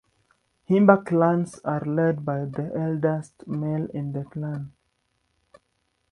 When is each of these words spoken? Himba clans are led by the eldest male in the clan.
Himba 0.67 1.05
clans 1.05 1.59
are 1.59 1.81
led 1.85 2.25
by 2.25 2.45
the 2.45 2.71
eldest 2.75 3.45
male 3.47 3.85
in 3.93 4.13
the 4.13 4.23
clan. 4.23 4.71